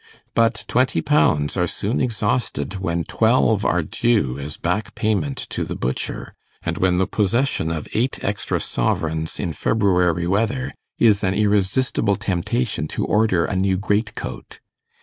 But 0.33 0.65
twenty 0.67 0.99
pounds 1.03 1.55
are 1.55 1.67
soon 1.67 2.01
exhausted 2.01 2.79
when 2.79 3.03
twelve 3.03 3.63
are 3.63 3.83
due 3.83 4.39
as 4.39 4.57
back 4.57 4.95
payment 4.95 5.37
to 5.51 5.63
the 5.63 5.75
butcher, 5.75 6.33
and 6.63 6.79
when 6.79 6.97
the 6.97 7.05
possession 7.05 7.69
of 7.69 7.87
eight 7.93 8.17
extra 8.23 8.59
sovereigns 8.59 9.39
in 9.39 9.53
February 9.53 10.25
weather 10.25 10.73
is 10.97 11.23
an 11.23 11.35
irresistible 11.35 12.15
temptation 12.15 12.87
to 12.87 13.05
order 13.05 13.45
a 13.45 13.55
new 13.55 13.77
greatcoat. 13.77 14.59